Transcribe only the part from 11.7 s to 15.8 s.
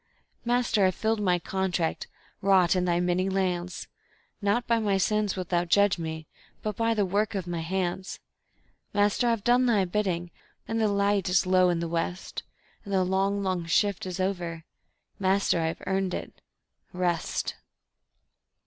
the west, And the long, long shift is over... Master,